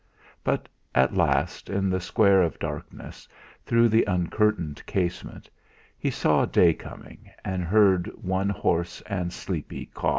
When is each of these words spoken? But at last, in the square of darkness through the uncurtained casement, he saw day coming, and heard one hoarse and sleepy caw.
But 0.43 0.67
at 0.95 1.13
last, 1.13 1.69
in 1.69 1.91
the 1.91 1.99
square 2.01 2.41
of 2.41 2.57
darkness 2.57 3.27
through 3.67 3.87
the 3.89 4.03
uncurtained 4.07 4.83
casement, 4.87 5.47
he 5.95 6.09
saw 6.09 6.43
day 6.45 6.73
coming, 6.73 7.29
and 7.45 7.63
heard 7.63 8.07
one 8.17 8.49
hoarse 8.49 9.01
and 9.01 9.31
sleepy 9.31 9.85
caw. 9.93 10.09